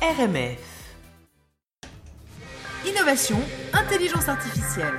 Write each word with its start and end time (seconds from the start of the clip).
RMF. 0.00 0.60
Innovation, 2.86 3.38
intelligence 3.72 4.28
artificielle. 4.28 4.94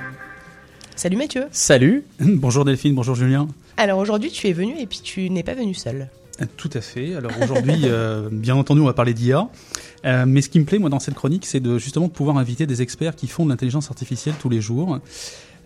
Salut 0.94 1.16
Mathieu. 1.16 1.44
Salut. 1.52 2.04
Bonjour 2.20 2.66
Delphine, 2.66 2.94
bonjour 2.94 3.14
Julien. 3.14 3.48
Alors 3.78 3.98
aujourd'hui 3.98 4.30
tu 4.30 4.46
es 4.48 4.52
venu 4.52 4.78
et 4.78 4.84
puis 4.84 5.00
tu 5.02 5.30
n'es 5.30 5.42
pas 5.42 5.54
venu 5.54 5.72
seul. 5.72 6.10
Tout 6.58 6.70
à 6.74 6.82
fait. 6.82 7.14
Alors 7.14 7.32
aujourd'hui, 7.42 7.80
euh, 7.84 8.28
bien 8.30 8.56
entendu, 8.56 8.80
on 8.80 8.86
va 8.86 8.92
parler 8.92 9.14
d'IA. 9.14 9.48
Euh, 10.04 10.24
mais 10.26 10.42
ce 10.42 10.48
qui 10.48 10.58
me 10.58 10.64
plaît, 10.64 10.78
moi, 10.78 10.88
dans 10.88 11.00
cette 11.00 11.14
chronique, 11.14 11.44
c'est 11.44 11.60
de 11.60 11.78
justement 11.78 12.08
de 12.08 12.12
pouvoir 12.12 12.38
inviter 12.38 12.66
des 12.66 12.82
experts 12.82 13.16
qui 13.16 13.26
font 13.26 13.44
de 13.44 13.50
l'intelligence 13.50 13.90
artificielle 13.90 14.34
tous 14.40 14.48
les 14.48 14.60
jours 14.60 14.94
euh, 14.94 14.98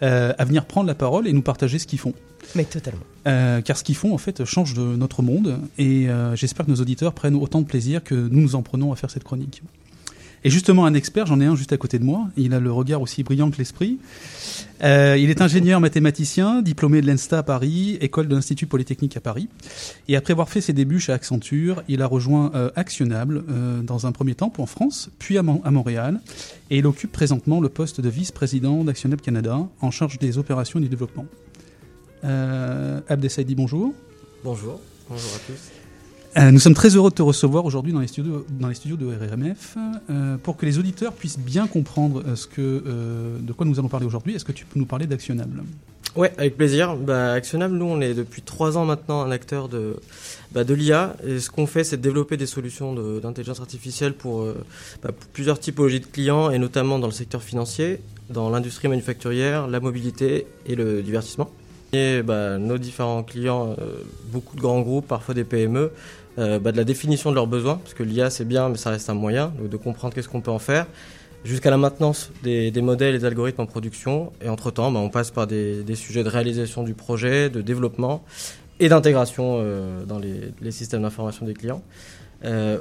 à 0.02 0.44
venir 0.44 0.64
prendre 0.66 0.86
la 0.86 0.94
parole 0.94 1.26
et 1.26 1.32
nous 1.32 1.42
partager 1.42 1.78
ce 1.78 1.86
qu'ils 1.86 1.98
font. 1.98 2.14
Mais 2.54 2.64
totalement. 2.64 3.02
Euh, 3.26 3.60
car 3.62 3.76
ce 3.76 3.84
qu'ils 3.84 3.96
font, 3.96 4.14
en 4.14 4.18
fait, 4.18 4.44
change 4.44 4.74
de 4.74 4.82
notre 4.82 5.22
monde. 5.22 5.60
Et 5.78 6.08
euh, 6.08 6.36
j'espère 6.36 6.66
que 6.66 6.70
nos 6.70 6.80
auditeurs 6.80 7.12
prennent 7.12 7.36
autant 7.36 7.60
de 7.60 7.66
plaisir 7.66 8.02
que 8.04 8.14
nous 8.14 8.40
nous 8.40 8.54
en 8.54 8.62
prenons 8.62 8.92
à 8.92 8.96
faire 8.96 9.10
cette 9.10 9.24
chronique. 9.24 9.62
Et 10.46 10.50
justement, 10.50 10.84
un 10.84 10.92
expert, 10.92 11.24
j'en 11.24 11.40
ai 11.40 11.46
un 11.46 11.56
juste 11.56 11.72
à 11.72 11.78
côté 11.78 11.98
de 11.98 12.04
moi. 12.04 12.28
Il 12.36 12.52
a 12.52 12.60
le 12.60 12.70
regard 12.70 13.00
aussi 13.00 13.22
brillant 13.22 13.50
que 13.50 13.56
l'esprit. 13.56 13.98
Euh, 14.82 15.16
il 15.18 15.30
est 15.30 15.40
ingénieur 15.40 15.80
mathématicien, 15.80 16.60
diplômé 16.60 17.00
de 17.00 17.06
l'ENSTA 17.06 17.38
à 17.38 17.42
Paris, 17.42 17.96
école 18.02 18.28
de 18.28 18.34
l'Institut 18.34 18.66
Polytechnique 18.66 19.16
à 19.16 19.20
Paris. 19.20 19.48
Et 20.06 20.16
après 20.16 20.32
avoir 20.32 20.50
fait 20.50 20.60
ses 20.60 20.74
débuts 20.74 21.00
chez 21.00 21.12
Accenture, 21.12 21.82
il 21.88 22.02
a 22.02 22.06
rejoint 22.06 22.50
euh, 22.54 22.70
Actionable 22.76 23.42
euh, 23.48 23.80
dans 23.80 24.06
un 24.06 24.12
premier 24.12 24.34
temps 24.34 24.52
en 24.58 24.66
France, 24.66 25.08
puis 25.18 25.38
à, 25.38 25.42
Mon- 25.42 25.62
à 25.64 25.70
Montréal. 25.70 26.20
Et 26.70 26.78
il 26.78 26.86
occupe 26.86 27.12
présentement 27.12 27.58
le 27.60 27.70
poste 27.70 28.02
de 28.02 28.08
vice-président 28.10 28.84
d'Actionable 28.84 29.22
Canada, 29.22 29.60
en 29.80 29.90
charge 29.90 30.18
des 30.18 30.36
opérations 30.36 30.78
et 30.78 30.82
du 30.82 30.88
développement. 30.88 31.24
Euh, 32.24 33.00
Abdessaidi, 33.08 33.54
bonjour. 33.54 33.94
Bonjour, 34.44 34.78
bonjour 35.08 35.30
à 35.36 35.38
tous. 35.46 35.83
Euh, 36.36 36.50
nous 36.50 36.58
sommes 36.58 36.74
très 36.74 36.96
heureux 36.96 37.10
de 37.10 37.14
te 37.14 37.22
recevoir 37.22 37.64
aujourd'hui 37.64 37.92
dans 37.92 38.00
les 38.00 38.08
studios, 38.08 38.96
de 38.96 39.06
RRMF 39.06 39.76
euh, 40.10 40.36
pour 40.38 40.56
que 40.56 40.66
les 40.66 40.78
auditeurs 40.78 41.12
puissent 41.12 41.38
bien 41.38 41.68
comprendre 41.68 42.24
euh, 42.58 43.38
de 43.40 43.52
quoi 43.52 43.64
nous 43.64 43.78
allons 43.78 43.88
parler 43.88 44.06
aujourd'hui. 44.06 44.34
Est-ce 44.34 44.44
que 44.44 44.52
tu 44.52 44.64
peux 44.64 44.78
nous 44.78 44.86
parler 44.86 45.06
d'Actionnable? 45.06 45.62
Ouais, 46.16 46.32
avec 46.36 46.56
plaisir. 46.56 46.96
Bah, 46.96 47.32
Actionnable, 47.32 47.76
nous, 47.76 47.86
on 47.86 48.00
est 48.00 48.14
depuis 48.14 48.42
trois 48.42 48.76
ans 48.76 48.84
maintenant 48.84 49.22
un 49.22 49.30
acteur 49.30 49.68
de, 49.68 49.96
bah, 50.52 50.64
de 50.64 50.74
l'IA. 50.74 51.16
Et 51.24 51.38
ce 51.38 51.50
qu'on 51.50 51.66
fait, 51.66 51.84
c'est 51.84 51.98
de 51.98 52.02
développer 52.02 52.36
des 52.36 52.46
solutions 52.46 52.94
d'intelligence 53.20 53.60
artificielle 53.60 54.14
bah, 54.22 55.12
pour 55.12 55.28
plusieurs 55.32 55.60
typologies 55.60 56.00
de 56.00 56.06
clients, 56.06 56.50
et 56.50 56.58
notamment 56.58 56.98
dans 56.98 57.08
le 57.08 57.12
secteur 57.12 57.42
financier, 57.42 58.00
dans 58.30 58.50
l'industrie 58.50 58.88
manufacturière, 58.88 59.68
la 59.68 59.80
mobilité 59.80 60.46
et 60.66 60.74
le 60.74 61.02
divertissement. 61.02 61.50
Bah, 62.24 62.58
nos 62.58 62.78
différents 62.78 63.22
clients, 63.22 63.76
euh, 63.78 64.02
beaucoup 64.26 64.56
de 64.56 64.60
grands 64.60 64.80
groupes, 64.80 65.06
parfois 65.06 65.34
des 65.34 65.44
PME, 65.44 65.92
euh, 66.38 66.58
bah, 66.58 66.72
de 66.72 66.76
la 66.76 66.84
définition 66.84 67.30
de 67.30 67.36
leurs 67.36 67.46
besoins, 67.46 67.76
parce 67.76 67.94
que 67.94 68.02
l'IA 68.02 68.30
c'est 68.30 68.44
bien, 68.44 68.68
mais 68.68 68.76
ça 68.76 68.90
reste 68.90 69.08
un 69.10 69.14
moyen, 69.14 69.52
de 69.60 69.76
comprendre 69.76 70.12
qu'est-ce 70.12 70.28
qu'on 70.28 70.40
peut 70.40 70.50
en 70.50 70.58
faire, 70.58 70.86
jusqu'à 71.44 71.70
la 71.70 71.76
maintenance 71.76 72.32
des, 72.42 72.72
modèles 72.82 73.14
et 73.14 73.18
des 73.18 73.24
algorithmes 73.24 73.60
en 73.60 73.66
production. 73.66 74.32
Et 74.42 74.48
entre-temps, 74.48 74.90
bah, 74.90 74.98
on 74.98 75.08
passe 75.08 75.30
par 75.30 75.46
des, 75.46 75.84
sujets 75.94 76.24
de 76.24 76.28
réalisation 76.28 76.82
du 76.82 76.94
projet, 76.94 77.48
de 77.48 77.60
développement 77.60 78.24
et 78.80 78.88
d'intégration 78.88 79.58
euh, 79.60 80.04
dans 80.04 80.18
les, 80.18 80.70
systèmes 80.72 81.02
d'information 81.02 81.46
des 81.46 81.54
clients. 81.54 81.82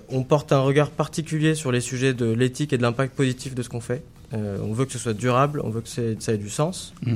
On 0.09 0.23
porte 0.23 0.51
un 0.51 0.59
regard 0.59 0.89
particulier 0.89 1.55
sur 1.55 1.71
les 1.71 1.79
sujets 1.79 2.13
de 2.13 2.29
l'éthique 2.29 2.73
et 2.73 2.77
de 2.77 2.81
l'impact 2.81 3.15
positif 3.15 3.55
de 3.55 3.61
ce 3.61 3.69
qu'on 3.69 3.79
fait. 3.79 4.03
On 4.33 4.73
veut 4.73 4.85
que 4.85 4.91
ce 4.91 4.99
soit 4.99 5.13
durable, 5.13 5.61
on 5.63 5.69
veut 5.69 5.81
que 5.81 5.87
ça 5.87 6.33
ait 6.33 6.37
du 6.37 6.49
sens. 6.49 6.93
Et 7.05 7.11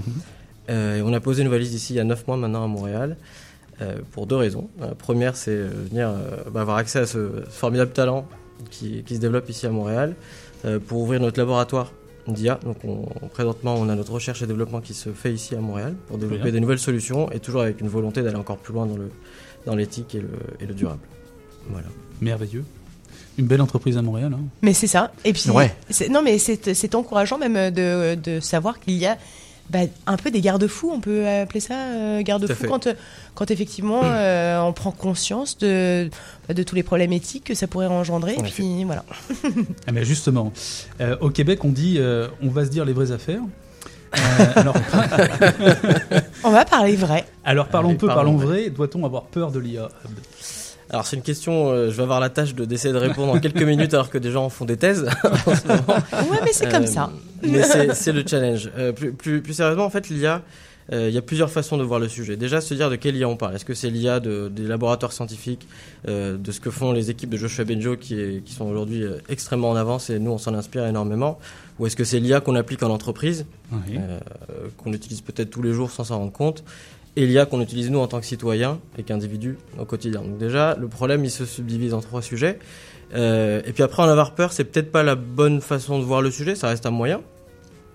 on 0.70 1.14
a 1.14 1.20
posé 1.20 1.44
une 1.44 1.50
valise 1.50 1.73
ici 1.73 1.94
il 1.94 1.98
y 1.98 2.00
a 2.00 2.04
9 2.04 2.28
mois 2.28 2.38
maintenant 2.38 2.64
à 2.64 2.68
Montréal 2.68 3.18
euh, 3.82 3.98
pour 4.12 4.26
deux 4.28 4.36
raisons. 4.36 4.70
La 4.80 4.96
première, 4.96 5.36
c'est 5.36 5.52
euh, 5.52 5.70
venir 5.90 6.10
euh, 6.10 6.44
bah, 6.52 6.62
avoir 6.62 6.78
accès 6.78 7.00
à 7.00 7.06
ce 7.06 7.44
formidable 7.50 7.92
talent 7.92 8.26
qui, 8.72 9.04
qui 9.04 9.16
se 9.16 9.20
développe 9.22 9.50
ici 9.50 9.68
à 9.68 9.70
Montréal 9.70 10.16
euh, 10.66 10.80
pour 10.80 11.00
ouvrir 11.02 11.20
notre 11.22 11.38
laboratoire 11.40 11.92
d'IA. 12.28 12.60
Donc 12.66 12.78
on, 12.84 13.06
présentement, 13.28 13.76
on 13.78 13.88
a 13.88 13.95
notre 13.95 14.12
recherche 14.14 14.42
et 14.42 14.48
développement 14.48 14.82
qui 14.82 14.94
se 14.94 15.10
fait 15.12 15.32
ici 15.32 15.56
à 15.56 15.60
Montréal 15.62 15.95
pour 16.08 16.18
développer 16.18 16.44
bien. 16.45 16.52
des 16.54 16.60
nouvelles 16.60 16.80
solutions 16.80 17.32
et 17.32 17.39
toujours 17.39 17.61
avec 17.61 17.80
une 17.82 17.88
volonté 17.88 18.22
d'aller 18.23 18.36
encore 18.36 18.58
plus 18.58 18.73
loin 18.73 18.86
dans 18.86 18.98
le 18.98 19.10
dans 19.66 19.76
l'éthique 19.76 20.16
et 20.16 20.22
le, 20.22 20.30
et 20.61 20.66
le 20.66 20.73
durable. 20.73 21.02
Voilà. 21.70 21.88
Merveilleux. 22.22 22.64
Une 23.38 23.45
belle 23.48 23.61
entreprise 23.61 23.98
à 23.98 24.02
Montréal. 24.02 24.32
hein. 24.33 24.42
Mais 24.61 24.73
c'est 24.73 24.88
ça. 24.88 25.11
Et 25.23 25.33
puis 25.33 25.50
Ouais. 25.52 25.73
non 26.10 26.22
mais 26.23 26.38
c'est 26.39 26.73
c'est 26.73 26.95
encourageant 26.95 27.38
même 27.38 27.72
de, 27.72 28.16
de 28.16 28.39
savoir 28.39 28.80
qu'il 28.80 28.95
y 28.95 29.06
a 29.06 29.17
bah, 29.70 29.80
un 30.05 30.17
peu 30.17 30.32
des 30.32 30.39
garde-fous, 30.42 30.89
on 30.94 31.00
peut 31.02 31.28
appeler 31.28 31.60
ça 31.60 31.73
euh, 31.76 32.22
garde-fous 32.22 32.67
quand, 32.67 32.88
euh, 32.88 32.94
quand 33.36 33.52
effectivement 33.52 34.02
euh, 34.04 34.60
on 34.61 34.72
prend 34.72 34.92
conscience 34.92 35.58
de, 35.58 36.10
bah, 36.48 36.54
de 36.54 36.64
tous 36.64 36.76
les 36.76 36.83
problèmes 36.83 37.11
éthiques 37.11 37.44
que 37.45 37.54
ça 37.54 37.67
pourrait 37.67 37.88
engendrer. 37.88 38.36
Et 38.39 38.44
puis 38.44 38.83
voilà. 38.86 39.04
Ah, 39.88 39.92
mais 39.92 40.04
justement, 40.06 40.52
euh, 41.02 41.16
au 41.22 41.30
Québec, 41.30 41.64
on 41.64 41.70
dit 41.70 41.95
euh, 41.98 42.27
on 42.42 42.50
va 42.50 42.66
se 42.66 42.70
dire 42.70 42.86
les 42.86 42.94
vraies 42.94 43.11
affaires. 43.11 43.42
Euh, 44.17 44.45
alors, 44.56 44.76
On 46.44 46.52
va 46.52 46.66
parler 46.66 46.95
vrai. 46.95 47.26
alors 47.44 47.67
parlons 47.67 47.89
Allez, 47.89 47.98
peu, 47.98 48.08
parlons 48.08 48.38
parlons 48.38 48.38
vrai. 48.38 48.70
Doit-on 48.70 49.06
avoir 49.06 49.23
peur 49.23 49.52
de 49.52 49.60
l'IA 49.60 49.89
Alors 50.89 51.05
c'est 51.05 51.15
une 51.17 51.21
question, 51.21 51.70
euh, 51.70 51.89
je 51.92 51.95
vais 51.98 52.03
avoir 52.03 52.20
la 52.20 52.30
tâche 52.30 52.55
de 52.55 52.64
d'essayer 52.65 52.93
de 52.93 52.99
répondre 52.99 53.33
en 53.33 53.39
quelques 53.39 53.61
minutes 53.73 53.93
alors 53.93 54.09
que 54.09 54.17
des 54.17 54.31
gens 54.31 54.49
font 54.49 54.65
des 54.65 54.77
thèses 54.77 55.05
en 55.23 55.55
ce 55.55 55.67
moment. 55.67 55.83
Ouais 56.31 56.39
mais 56.43 56.53
c'est 56.53 56.70
comme 56.71 56.83
Euh, 56.83 56.87
ça. 56.87 57.11
Mais 57.43 57.64
c'est 57.64 57.93
c'est 57.93 58.11
le 58.14 58.23
challenge. 58.25 58.70
Euh, 58.77 58.92
plus, 58.93 59.11
plus, 59.11 59.42
plus 59.42 59.53
sérieusement, 59.53 59.86
en 59.86 59.89
fait, 59.89 60.09
l'IA, 60.09 60.42
euh, 60.93 61.09
il 61.09 61.14
y 61.14 61.17
a 61.17 61.21
plusieurs 61.21 61.52
façons 61.52 61.77
de 61.77 61.83
voir 61.83 61.99
le 61.99 62.08
sujet. 62.08 62.37
Déjà, 62.37 62.61
se 62.61 62.73
dire 62.73 62.89
de 62.89 62.95
quelle 62.95 63.15
IA 63.17 63.27
on 63.27 63.36
parle. 63.36 63.53
Est-ce 63.55 63.65
que 63.65 63.73
c'est 63.73 63.89
l'IA 63.89 64.20
de, 64.21 64.47
des 64.47 64.64
laboratoires 64.64 65.11
scientifiques, 65.11 65.67
euh, 66.08 66.37
de 66.37 66.52
ce 66.53 66.61
que 66.61 66.71
font 66.71 66.93
les 66.93 67.09
équipes 67.11 67.30
de 67.30 67.37
Joshua 67.37 67.65
Benjo 67.65 67.97
qui, 67.97 68.17
est- 68.20 68.42
qui 68.43 68.53
sont 68.53 68.65
aujourd'hui 68.65 69.03
euh, 69.03 69.17
extrêmement 69.27 69.70
en 69.70 69.76
avance 69.76 70.09
et 70.09 70.17
nous, 70.20 70.31
on 70.31 70.37
s'en 70.37 70.53
inspire 70.53 70.86
énormément 70.86 71.37
Ou 71.80 71.87
est-ce 71.87 71.97
que 71.97 72.05
c'est 72.05 72.20
l'IA 72.21 72.39
qu'on 72.39 72.55
applique 72.55 72.81
en 72.83 72.89
entreprise, 72.89 73.45
Oui. 73.73 73.97
euh, 73.99 74.20
qu'on 74.77 74.93
utilise 74.93 75.20
peut-être 75.21 75.49
tous 75.49 75.61
les 75.61 75.73
jours 75.73 75.92
sans 75.92 76.05
s'en 76.05 76.20
rendre 76.20 76.31
compte 76.31 76.64
et 77.17 77.26
l'IA 77.26 77.48
qu'on 77.48 77.61
utilise 77.61 77.89
nous 77.89 78.00
en 78.00 78.08
tant 78.08 78.20
que 78.20 78.28
citoyens 78.28 78.80
et 78.98 79.04
qu'individus 79.04 79.58
au 79.80 79.86
quotidien. 79.86 80.22
Donc 80.22 80.38
déjà, 80.38 80.76
le 80.80 80.88
problème, 80.88 81.26
il 81.26 81.32
se 81.32 81.45
subdivise 81.45 81.95
en 81.95 82.00
trois 82.00 82.22
sujets. 82.22 82.60
Euh, 83.16 83.61
et 83.66 83.73
puis 83.73 83.82
après, 83.82 84.04
en 84.04 84.08
avoir 84.08 84.36
peur, 84.36 84.54
c'est 84.54 84.66
peut-être 84.66 84.92
pas 84.92 85.02
la 85.02 85.16
bonne 85.16 85.60
façon 85.60 85.98
de 85.98 86.04
voir 86.04 86.22
le 86.22 86.30
sujet, 86.30 86.54
ça 86.56 86.67
reste 86.67 86.86
un 86.86 86.92
moyen. 86.92 87.22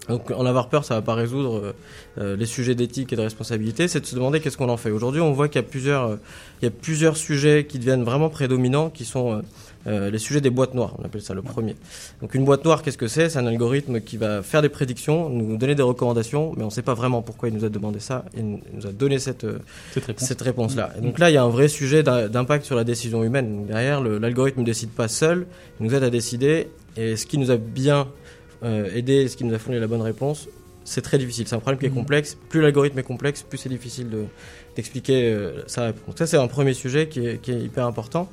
Donc 0.09 0.33
en 0.33 0.45
avoir 0.45 0.69
peur, 0.69 0.85
ça 0.85 0.95
va 0.97 1.03
pas 1.03 1.15
résoudre 1.15 1.59
euh, 1.59 1.73
euh, 2.19 2.37
les 2.37 2.47
sujets 2.47 2.75
d'éthique 2.75 3.13
et 3.13 3.17
de 3.17 3.21
responsabilité, 3.21 3.87
c'est 3.87 4.01
de 4.01 4.07
se 4.07 4.17
demander 4.17 4.41
qu'est-ce 4.41 4.57
qu'on 4.57 4.69
en 4.69 4.77
fait. 4.77 4.91
Aujourd'hui, 4.91 5.21
on 5.21 5.33
voit 5.33 5.47
qu'il 5.47 5.63
y 5.63 5.65
a 5.65 5.69
plusieurs, 5.69 6.07
euh, 6.07 6.17
il 6.61 6.65
y 6.65 6.69
a 6.69 6.73
plusieurs 6.73 7.17
sujets 7.17 7.67
qui 7.67 7.79
deviennent 7.79 8.03
vraiment 8.03 8.29
prédominants, 8.29 8.91
qui 8.91 9.05
sont 9.05 9.43
euh, 9.87 10.11
les 10.11 10.19
sujets 10.19 10.41
des 10.41 10.51
boîtes 10.51 10.75
noires. 10.75 10.95
On 10.99 11.05
appelle 11.05 11.23
ça 11.23 11.35
le 11.35 11.43
premier. 11.43 11.75
Donc 12.21 12.35
une 12.35 12.45
boîte 12.45 12.65
noire, 12.65 12.83
qu'est-ce 12.83 12.99
que 12.99 13.09
c'est? 13.09 13.29
C'est 13.31 13.39
un 13.39 13.47
algorithme 13.47 14.01
qui 14.01 14.17
va 14.17 14.43
faire 14.43 14.63
des 14.63 14.69
prédictions, 14.69 15.29
nous 15.29 15.57
donner 15.57 15.75
des 15.75 15.83
recommandations, 15.83 16.53
mais 16.57 16.63
on 16.63 16.67
ne 16.67 16.71
sait 16.71 16.83
pas 16.83 16.95
vraiment 16.95 17.23
pourquoi 17.23 17.49
il 17.49 17.55
nous 17.55 17.65
a 17.65 17.69
demandé 17.69 17.99
ça. 18.01 18.25
et 18.37 18.41
Il 18.41 18.61
nous 18.75 18.87
a 18.87 18.93
donné 18.93 19.19
cette 19.19 19.45
euh, 19.45 19.59
Cette 20.17 20.43
réponse-là. 20.43 20.93
Et 20.99 21.01
donc 21.01 21.19
là, 21.19 21.31
il 21.31 21.35
y 21.35 21.37
a 21.37 21.43
un 21.43 21.49
vrai 21.49 21.69
sujet 21.69 22.03
d'im- 22.03 22.29
d'impact 22.29 22.65
sur 22.65 22.77
la 22.77 22.85
décision 22.85 23.25
humaine. 23.25 23.67
Derrière, 23.67 24.01
l'algorithme 24.01 24.61
ne 24.61 24.67
décide 24.67 24.91
pas 24.91 25.09
seul, 25.09 25.47
il 25.81 25.87
nous 25.87 25.95
aide 25.95 26.05
à 26.05 26.11
décider. 26.11 26.69
Et 26.97 27.17
ce 27.17 27.27
qui 27.27 27.39
nous 27.39 27.51
a 27.51 27.57
bien 27.57 28.09
euh, 28.65 28.89
aidé, 28.95 29.27
ce 29.29 29.37
qui 29.37 29.45
nous 29.45 29.55
a 29.55 29.59
fourni 29.59 29.81
la 29.81 29.87
bonne 29.89 30.03
réponse, 30.03 30.49
c'est 30.85 31.01
très 31.03 31.19
difficile. 31.19 31.47
C'est 31.49 31.55
un 31.57 31.61
problème 31.61 31.79
qui 31.81 31.87
est 31.87 31.91
Mhm. 31.91 31.95
complexe. 31.97 32.37
Plus 32.49 32.61
l'algorithme 32.61 32.99
est 32.99 33.03
complexe, 33.03 33.43
plus 33.43 33.59
c'est 33.59 33.69
difficile 33.69 34.09
de- 34.11 34.25
d'expliquer 34.77 35.33
euh, 35.33 35.63
sa 35.67 35.87
réponse. 35.87 36.15
Ça, 36.17 36.27
c'est 36.27 36.37
un 36.37 36.47
premier 36.49 36.75
sujet 36.75 37.09
qui 37.09 37.27
est, 37.27 37.39
qui 37.41 37.51
est 37.53 37.61
hyper 37.61 37.87
important. 37.87 38.29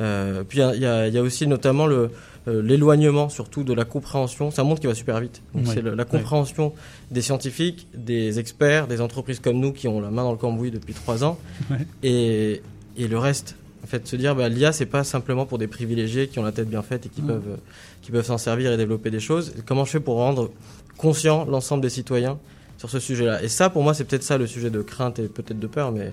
Euh, 0.00 0.42
puis 0.46 0.58
il 0.58 0.80
y 0.80 0.86
a- 0.86 1.08
y, 1.08 1.12
y 1.14 1.18
aussi 1.18 1.46
notamment 1.46 1.86
le, 1.86 2.10
euh, 2.48 2.60
l'éloignement 2.62 3.28
surtout 3.28 3.64
de 3.64 3.72
la 3.72 3.84
compréhension. 3.84 4.50
C'est 4.50 4.60
un 4.60 4.64
monde 4.64 4.80
qui 4.80 4.86
va 4.86 4.94
super 4.94 5.20
vite. 5.20 5.42
Donc 5.54 5.66
Ouais. 5.66 5.74
c'est 5.74 5.82
le- 5.82 5.94
la 5.94 6.04
compréhension 6.04 6.72
des 7.10 7.22
scientifiques, 7.22 7.86
des 7.94 8.38
experts, 8.38 8.86
des 8.88 9.00
entreprises 9.00 9.40
comme 9.40 9.58
nous 9.58 9.72
qui 9.72 9.88
ont 9.88 10.00
la 10.00 10.10
main 10.10 10.24
dans 10.24 10.32
le 10.32 10.38
cambouis 10.38 10.70
depuis 10.70 10.92
trois 10.94 11.24
ans, 11.24 11.38
Ouais. 11.70 11.78
et, 12.02 12.62
et 12.96 13.08
le 13.08 13.18
reste. 13.18 13.56
En 13.84 13.86
fait, 13.86 14.06
se 14.08 14.16
dire 14.16 14.34
bah, 14.34 14.48
l'IA 14.48 14.72
c'est 14.72 14.86
pas 14.86 15.04
simplement 15.04 15.46
pour 15.46 15.58
des 15.58 15.68
privilégiés 15.68 16.26
qui 16.26 16.40
ont 16.40 16.42
la 16.42 16.50
tête 16.50 16.68
bien 16.68 16.82
faite 16.82 17.06
et 17.06 17.08
qui 17.08 17.22
peuvent 17.22 17.42
euh, 17.48 17.56
qui 18.02 18.10
peuvent 18.10 18.26
s'en 18.26 18.38
servir 18.38 18.72
et 18.72 18.76
développer 18.76 19.10
des 19.10 19.20
choses. 19.20 19.54
Comment 19.64 19.84
je 19.84 19.92
fais 19.92 20.00
pour 20.00 20.16
rendre 20.16 20.50
conscient 20.96 21.44
l'ensemble 21.44 21.82
des 21.82 21.90
citoyens 21.90 22.38
sur 22.78 22.90
ce 22.90 22.98
sujet-là? 22.98 23.42
Et 23.44 23.48
ça, 23.48 23.70
pour 23.70 23.82
moi, 23.84 23.94
c'est 23.94 24.02
peut-être 24.04 24.24
ça 24.24 24.38
le 24.38 24.46
sujet 24.48 24.70
de 24.70 24.82
crainte 24.82 25.20
et 25.20 25.28
peut-être 25.28 25.58
de 25.60 25.66
peur, 25.68 25.92
mais 25.92 26.12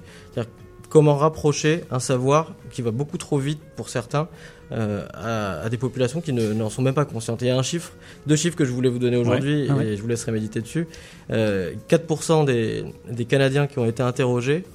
comment 0.94 1.16
rapprocher 1.18 1.84
un 1.90 1.98
savoir 2.00 2.52
qui 2.72 2.84
va 2.84 2.92
beaucoup 2.92 3.18
trop 3.18 3.40
vite 3.40 3.60
pour 3.76 3.90
certains 3.90 4.28
euh, 4.72 5.08
à, 5.16 5.62
à 5.66 5.70
des 5.70 5.78
populations 5.78 6.22
qui 6.22 6.34
ne- 6.34 6.54
n'en 6.54 6.70
sont 6.70 6.84
même 6.84 6.94
pas 6.94 7.06
conscientes. 7.06 7.42
Et 7.42 7.46
il 7.46 7.48
y 7.48 7.52
a 7.52 7.58
un 7.58 7.64
chiffre, 7.64 7.94
deux 8.28 8.36
chiffres 8.36 8.56
que 8.56 8.64
je 8.64 8.72
voulais 8.72 8.90
vous 8.90 9.00
donner 9.00 9.18
aujourd'hui 9.18 9.64
Ouais. 9.64 9.68
Ah 9.72 9.74
et 9.84 9.90
ouais. 9.90 9.98
je 9.98 10.02
vous 10.04 10.08
laisserai 10.08 10.32
méditer 10.32 10.62
dessus. 10.62 10.88
Euh, 11.32 11.74
4% 11.90 12.46
des, 12.46 12.86
des 13.12 13.26
Canadiens 13.26 13.66
qui 13.66 13.80
ont 13.80 13.86
été 13.86 14.04
interrogés 14.04 14.66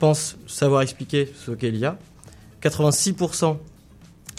pensent 0.00 0.36
savoir 0.48 0.82
expliquer 0.82 1.32
ce 1.46 1.52
qu'est 1.52 1.70
l'IA. 1.70 1.96
86% 2.62 3.56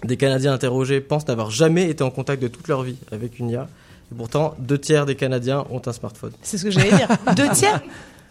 des 0.04 0.18
Canadiens 0.18 0.54
interrogés 0.54 1.00
pensent 1.00 1.28
n'avoir 1.28 1.52
jamais 1.52 1.90
été 1.90 2.04
en 2.04 2.12
contact 2.12 2.42
de 2.42 2.50
toute 2.50 2.68
leur 2.68 2.84
vie 2.84 2.98
avec 3.14 3.40
une 3.40 3.50
IA. 3.50 3.68
Et 4.12 4.16
pourtant, 4.16 4.56
deux 4.60 4.78
tiers 4.78 5.06
des 5.06 5.16
Canadiens 5.16 5.66
ont 5.70 5.82
un 5.86 5.94
smartphone. 5.94 6.32
C'est 6.42 6.58
ce 6.58 6.64
que 6.66 6.72
j'allais 6.72 6.92
dire. 6.92 7.08
Deux 7.36 7.50
tiers 7.54 7.82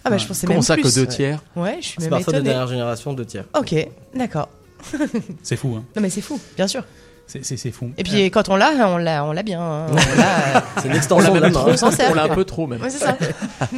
Ah 0.05 0.11
bah 0.11 0.17
je 0.19 0.27
pensais 0.27 0.47
Comment 0.47 0.59
même 0.59 0.63
ça 0.63 0.75
plus. 0.75 0.83
que 0.85 0.95
deux 0.95 1.07
tiers 1.07 1.43
Ouais, 1.57 1.79
je 1.81 1.87
suis 1.89 2.01
même 2.01 2.09
Smartphone 2.09 2.35
de 2.35 2.39
étonnée. 2.39 2.51
dernière 2.51 2.69
génération, 2.69 3.13
deux 3.13 3.25
tiers. 3.27 3.45
Ok, 3.59 3.75
d'accord. 4.15 4.49
C'est 5.43 5.57
fou. 5.57 5.75
Hein. 5.77 5.85
Non 5.97 6.03
mais 6.03 6.09
c'est 6.11 6.21
fou, 6.21 6.41
bien 6.57 6.67
sûr. 6.69 6.85
C'est- 7.27 7.45
C'est 7.45 7.59
c'est 7.59 7.73
fou. 7.73 7.91
Et 7.99 8.05
puis 8.05 8.31
quand 8.31 8.49
on 8.49 8.57
l'a, 8.57 8.71
on 8.89 8.97
l'a, 8.97 9.23
on 9.25 9.33
l'a 9.33 9.43
bien. 9.43 9.61
hein. 9.61 9.87
On 9.91 9.95
l'a, 9.95 10.57
euh, 10.57 10.61
C'est 10.81 10.89
une 10.89 10.95
extension 10.95 11.35
de 11.35 11.41
la 11.41 11.51
main. 11.51 11.65
on 11.67 11.77
s'en 11.77 11.91
sert. 11.91 12.11
On 12.11 12.15
l'a 12.15 12.23
un 12.25 12.29
peu 12.35 12.45
trop 12.47 12.67
même. 12.67 12.81
Ouais, 12.81 12.89
c'est 12.89 13.05
ça. 13.05 13.19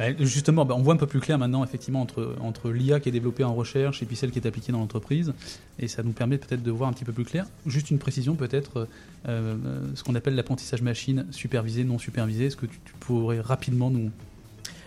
Ouais, 0.00 0.16
justement, 0.20 0.64
bah, 0.64 0.74
on 0.78 0.82
voit 0.82 0.94
un 0.94 0.96
peu 0.96 1.06
plus 1.06 1.20
clair 1.20 1.38
maintenant, 1.38 1.62
effectivement, 1.62 2.00
entre, 2.00 2.34
entre 2.40 2.70
l'IA 2.70 3.00
qui 3.00 3.10
est 3.10 3.12
développée 3.12 3.44
en 3.44 3.54
recherche 3.54 4.02
et 4.02 4.06
puis 4.06 4.16
celle 4.16 4.30
qui 4.30 4.38
est 4.38 4.46
appliquée 4.46 4.72
dans 4.72 4.78
l'entreprise. 4.78 5.34
Et 5.78 5.88
ça 5.88 6.02
nous 6.02 6.12
permet 6.12 6.38
peut-être 6.38 6.62
de 6.62 6.70
voir 6.70 6.88
un 6.88 6.92
petit 6.94 7.04
peu 7.04 7.12
plus 7.12 7.24
clair. 7.24 7.44
Juste 7.66 7.90
une 7.90 7.98
précision, 7.98 8.34
peut-être, 8.34 8.78
euh, 8.78 8.86
euh, 9.28 9.54
ce 9.94 10.02
qu'on 10.02 10.14
appelle 10.14 10.34
l'apprentissage 10.34 10.80
machine, 10.80 11.26
supervisé, 11.32 11.84
non 11.84 11.98
supervisé. 11.98 12.46
Est-ce 12.46 12.56
que 12.56 12.66
tu, 12.66 12.80
tu 12.84 12.92
pourrais 12.98 13.40
rapidement 13.40 13.90
nous. 13.90 14.10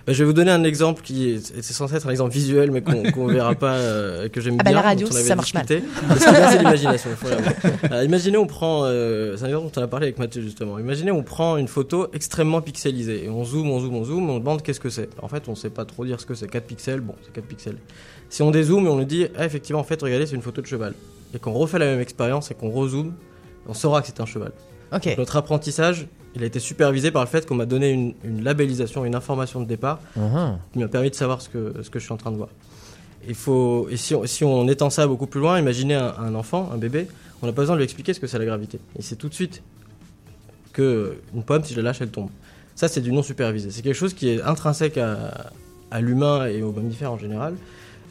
Bah, 0.05 0.11
je 0.11 0.19
vais 0.19 0.25
vous 0.25 0.33
donner 0.33 0.51
un 0.51 0.63
exemple 0.65 1.01
qui 1.01 1.29
est, 1.29 1.61
c'est 1.61 1.73
censé 1.73 1.95
être 1.95 2.07
un 2.07 2.11
exemple 2.11 2.33
visuel, 2.33 2.71
mais 2.71 2.81
qu'on 2.81 3.03
qu'on 3.11 3.27
verra 3.27 3.55
pas, 3.65 3.75
euh, 3.75 4.27
que 4.27 4.41
j'aime 4.41 4.55
Ah 4.59 4.63
bah, 4.63 4.71
bien. 4.71 4.79
la 4.81 4.81
radio, 4.81 5.07
dont 5.07 5.13
on 5.13 5.15
avait 5.17 5.25
ça 5.27 5.35
marche 5.35 5.53
discuté. 5.53 5.81
Là, 6.09 6.15
c'est 6.49 6.57
l'imagination. 6.57 7.09
faut 7.15 7.29
l'avoir. 7.29 8.03
Imaginez, 8.03 8.37
on 8.37 8.45
prend, 8.45 8.81
euh, 8.83 9.37
c'est 9.37 9.43
un 9.45 9.47
exemple 9.47 9.71
dont 9.73 9.81
on 9.81 9.83
a 9.83 9.87
parlé 9.87 10.07
avec 10.07 10.19
Mathieu 10.19 10.41
justement. 10.41 10.77
Imaginez, 10.77 11.11
on 11.11 11.23
prend 11.23 11.55
une 11.55 11.69
photo 11.69 12.07
extrêmement 12.13 12.61
pixelisée 12.61 13.25
et 13.25 13.29
on 13.29 13.45
zoome, 13.45 13.69
on 13.69 13.79
zoome, 13.79 13.95
on 13.95 14.03
zoome, 14.03 14.29
on 14.29 14.39
demande 14.39 14.61
qu'est-ce 14.61 14.81
que 14.81 14.89
c'est. 14.89 15.09
En 15.21 15.29
fait, 15.29 15.47
on 15.47 15.55
sait 15.55 15.69
pas 15.69 15.85
trop 15.85 16.05
dire 16.05 16.19
ce 16.19 16.25
que 16.25 16.33
c'est. 16.35 16.47
4 16.47 16.65
pixels, 16.65 16.99
bon, 16.99 17.15
c'est 17.23 17.31
4 17.31 17.45
pixels. 17.45 17.77
Si 18.29 18.41
on 18.41 18.51
dézoome 18.51 18.85
et 18.85 18.89
on 18.89 18.97
nous 18.97 19.05
dit, 19.05 19.27
ah, 19.37 19.45
effectivement, 19.45 19.79
en 19.79 19.85
fait, 19.85 20.01
regardez, 20.01 20.25
c'est 20.25 20.35
une 20.35 20.41
photo 20.41 20.61
de 20.61 20.67
cheval. 20.67 20.95
Et 21.33 21.39
qu'on 21.39 21.53
refait 21.53 21.79
la 21.79 21.85
même 21.85 22.01
expérience 22.01 22.51
et 22.51 22.55
qu'on 22.55 22.69
rezoome, 22.71 23.13
on 23.67 23.73
saura 23.73 24.01
que 24.01 24.07
c'est 24.07 24.19
un 24.19 24.25
cheval. 24.25 24.51
Ok. 24.93 25.15
Notre 25.17 25.37
apprentissage, 25.37 26.07
il 26.35 26.43
a 26.43 26.45
été 26.45 26.59
supervisé 26.59 27.11
par 27.11 27.23
le 27.23 27.29
fait 27.29 27.45
qu'on 27.45 27.55
m'a 27.55 27.65
donné 27.65 27.91
une, 27.91 28.13
une 28.23 28.43
labellisation, 28.43 29.05
une 29.05 29.15
information 29.15 29.59
de 29.61 29.65
départ 29.65 29.99
Mhm. 30.15 30.57
qui 30.73 30.79
m'a 30.79 30.87
permis 30.87 31.09
de 31.09 31.15
savoir 31.15 31.41
ce 31.41 31.49
que, 31.49 31.73
ce 31.83 31.89
que 31.89 31.99
je 31.99 32.03
suis 32.05 32.13
en 32.13 32.17
train 32.17 32.31
de 32.31 32.37
voir. 32.37 32.49
Il 33.27 33.35
faut, 33.35 33.87
et 33.89 33.97
si 33.97 34.13
on, 34.15 34.25
si 34.25 34.43
on 34.43 34.67
étend 34.67 34.89
ça 34.89 35.07
beaucoup 35.07 35.27
plus 35.27 35.39
loin, 35.39 35.57
imaginez 35.59 35.93
un, 35.95 36.13
un 36.19 36.35
enfant, 36.35 36.69
un 36.73 36.77
bébé, 36.77 37.07
on 37.41 37.45
n'a 37.45 37.53
pas 37.53 37.61
besoin 37.61 37.75
de 37.75 37.79
lui 37.79 37.85
expliquer 37.85 38.13
ce 38.13 38.19
que 38.19 38.27
c'est 38.27 38.39
la 38.39 38.45
gravité. 38.45 38.79
Il 38.97 39.03
sait 39.03 39.15
tout 39.15 39.29
de 39.29 39.33
suite 39.33 39.61
que 40.73 41.17
une 41.35 41.43
pomme, 41.43 41.63
si 41.63 41.73
je 41.73 41.79
la 41.79 41.89
lâche, 41.89 42.01
elle 42.01 42.09
tombe. 42.09 42.29
Ça, 42.75 42.87
c'est 42.87 43.01
du 43.01 43.11
non 43.11 43.21
supervisé. 43.23 43.69
C'est 43.71 43.81
quelque 43.81 43.95
chose 43.95 44.13
qui 44.13 44.29
est 44.29 44.41
intrinsèque 44.41 44.97
à, 44.97 45.51
à 45.91 46.01
l'humain 46.01 46.47
et 46.47 46.63
aux 46.63 46.71
mammifères 46.71 47.11
en 47.11 47.17
général, 47.19 47.53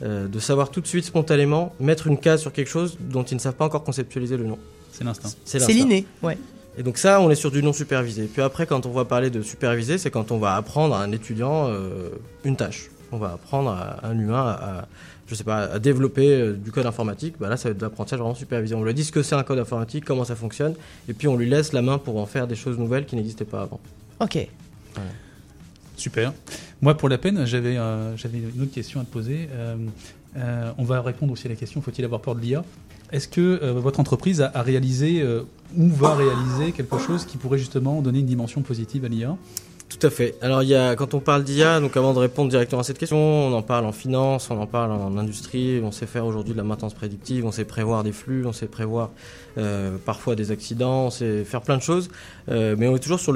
euh, 0.03 0.29
de 0.29 0.39
savoir 0.39 0.71
tout 0.71 0.81
de 0.81 0.87
suite, 0.87 1.05
spontanément, 1.05 1.75
mettre 1.81 2.07
une 2.07 2.19
case 2.19 2.41
sur 2.41 2.53
quelque 2.53 2.69
chose 2.71 2.97
dont 3.01 3.25
ils 3.25 3.35
ne 3.35 3.41
savent 3.41 3.55
pas 3.55 3.65
encore 3.65 3.83
conceptualiser 3.85 4.37
le 4.37 4.45
nom. 4.45 4.59
C'est 4.93 5.05
l'instinct. 5.05 5.31
C'est 5.45 5.59
l'instinct. 5.59 5.75
l'inné. 5.75 6.07
Ouais. 6.23 6.39
Et 6.79 6.83
donc 6.83 6.97
ça, 6.99 7.21
on 7.21 7.31
est 7.31 7.35
sur 7.35 7.51
du 7.51 7.63
non 7.63 7.73
supervisé. 7.73 8.25
Puis 8.33 8.41
après, 8.43 8.67
quand 8.67 8.87
on 8.87 8.91
va 8.93 9.05
parler 9.05 9.29
de 9.31 9.43
supervisé, 9.43 9.99
c'est 9.99 10.11
quand 10.11 10.31
on 10.33 10.39
va 10.39 10.55
apprendre 10.57 10.95
à 10.95 11.03
un 11.03 11.13
étudiant 11.13 11.69
euh, 11.69 12.09
une 12.45 12.57
tâche. 12.57 12.91
On 13.13 13.19
va 13.19 13.33
apprendre 13.33 13.71
à 13.71 14.07
un 14.07 14.19
humain 14.19 14.43
à, 14.47 14.79
à- 14.81 14.89
je 15.27 15.35
sais 15.35 15.45
pas, 15.45 15.65
à 15.65 15.79
développer 15.79 16.29
euh, 16.33 16.53
du 16.55 16.73
code 16.73 16.87
informatique. 16.87 17.35
Bah 17.39 17.49
là, 17.49 17.57
ça 17.57 17.69
va 17.69 17.73
être 17.73 17.79
de 17.79 17.83
l'apprentissage 17.85 18.19
vraiment 18.21 18.35
supervisé. 18.35 18.75
On 18.75 18.83
lui 18.85 18.93
dit 18.95 19.05
ce 19.05 19.13
que 19.13 19.23
c'est 19.23 19.35
un 19.35 19.43
code 19.43 19.59
informatique, 19.59 20.05
comment 20.05 20.25
ça 20.25 20.35
fonctionne, 20.35 20.75
et 21.09 21.13
puis 21.15 21.29
on 21.29 21.37
lui 21.37 21.49
laisse 21.49 21.73
la 21.75 21.83
main 21.83 21.99
pour 21.99 22.19
en 22.19 22.27
faire 22.27 22.47
des 22.47 22.55
choses 22.57 22.79
nouvelles 22.79 23.05
qui 23.07 23.17
n'existaient 23.17 23.45
pas 23.45 23.63
avant. 23.63 23.81
Ok. 24.21 24.37
Super. 25.97 26.33
Moi, 26.81 26.97
pour 26.97 27.09
la 27.09 27.19
peine, 27.19 27.45
j'avais 27.47 27.77
euh, 27.77 28.17
j'avais 28.17 28.39
une 28.39 28.63
autre 28.63 28.73
question 28.73 29.01
à 29.01 29.05
te 29.05 29.11
poser. 29.13 29.49
Euh, 30.37 30.73
on 30.79 30.85
va 30.85 31.03
répondre 31.03 31.33
aussi 31.33 31.47
à 31.47 31.51
la 31.51 31.57
question 31.57 31.83
faut-il 31.83 32.05
avoir 32.05 32.21
peur 32.21 32.35
de 32.35 32.41
l'IA 32.41 32.65
Est-ce 33.11 33.29
que 33.29 33.41
euh, 33.63 33.73
votre 33.73 34.01
entreprise 34.01 34.41
a, 34.41 34.63
réalisé 34.63 35.21
euh, 35.21 35.43
ou 35.77 35.89
va 35.89 36.15
réaliser 36.15 36.73
quelque 36.73 36.99
chose 36.99 37.27
qui 37.27 37.37
pourrait 37.37 37.59
justement 37.59 38.01
donner 38.01 38.21
une 38.21 38.27
dimension 38.27 38.63
positive 38.63 39.05
à 39.05 39.09
l'IA 39.09 39.37
Tout 39.91 40.07
à 40.07 40.09
fait. 40.09 40.37
Alors, 40.41 40.63
y 40.63 40.75
a, 40.75 40.97
quand 40.97 41.13
on 41.13 41.21
parle 41.21 41.45
d'IA, 41.45 41.81
donc 41.81 41.99
avant 41.99 42.15
de 42.15 42.19
répondre 42.19 42.49
directement 42.49 42.81
à 42.81 42.85
cette 42.85 42.97
question, 42.97 43.19
on 43.19 43.53
en 43.53 43.61
parle 43.61 43.85
en 43.85 43.93
finance, 43.93 44.51
on 44.51 44.59
en 44.59 44.67
parle 44.67 44.93
en 44.93 45.19
industrie, 45.19 45.83
on 45.85 45.93
sait 45.93 46.07
faire 46.07 46.25
aujourd'hui 46.25 46.55
de 46.55 46.59
la 46.59 46.65
maintenance 46.65 46.95
prédictive, 46.95 47.45
on 47.45 47.53
sait 47.53 47.67
prévoir 47.67 48.03
des 48.03 48.13
flux, 48.13 48.47
on 48.47 48.53
sait 48.53 48.69
prévoir 48.69 49.11
parfois 50.07 50.35
des 50.35 50.51
accidents, 50.51 51.07
on 51.07 51.11
sait 51.11 51.45
faire 51.45 51.61
plein 51.61 51.77
de 51.77 51.83
choses, 51.83 52.09
mais 52.49 52.89
on 52.89 52.97
est 52.97 53.01
toujours 53.01 53.21
sur 53.21 53.35